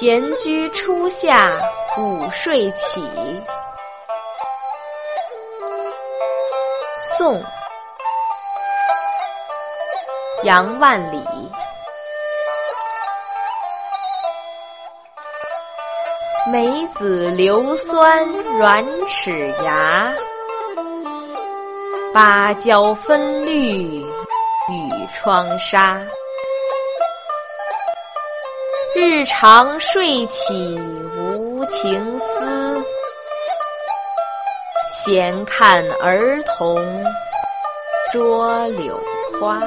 [0.00, 1.50] 闲居初夏
[1.98, 3.02] 午睡起。
[7.00, 7.42] 宋·
[10.44, 11.18] 杨万里。
[16.52, 18.24] 梅子硫酸
[18.56, 20.12] 软齿牙，
[22.14, 24.06] 芭蕉分绿与
[25.12, 26.00] 窗纱。
[29.00, 30.76] 日长睡起
[31.16, 32.84] 无情思，
[34.92, 36.84] 闲看儿童
[38.12, 38.98] 捉柳
[39.40, 39.62] 花。